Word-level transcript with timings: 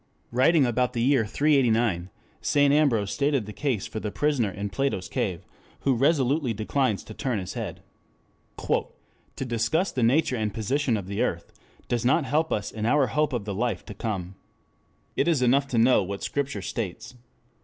Writing 0.31 0.65
about 0.65 0.93
the 0.93 1.03
year 1.03 1.27
389, 1.27 2.09
St. 2.41 2.73
Ambrose 2.73 3.11
stated 3.13 3.45
the 3.45 3.53
case 3.53 3.85
for 3.85 3.99
the 3.99 4.09
prisoner 4.09 4.49
in 4.49 4.67
Plato's 4.71 5.07
cave 5.07 5.45
who 5.81 5.93
resolutely 5.93 6.55
declines 6.55 7.03
to 7.03 7.13
turn 7.13 7.37
his 7.37 7.53
head. 7.53 7.83
"To 8.57 9.45
discuss 9.45 9.91
the 9.91 10.01
nature 10.01 10.35
and 10.35 10.51
position 10.51 10.97
of 10.97 11.05
the 11.05 11.21
earth 11.21 11.53
does 11.87 12.03
not 12.03 12.25
help 12.25 12.51
us 12.51 12.71
in 12.71 12.87
our 12.87 13.05
hope 13.13 13.31
of 13.31 13.45
the 13.45 13.53
life 13.53 13.85
to 13.85 13.93
come. 13.93 14.33
It 15.15 15.27
is 15.27 15.43
enough 15.43 15.67
to 15.67 15.77
know 15.77 16.01
what 16.01 16.23
Scripture 16.23 16.63
states. 16.63 17.13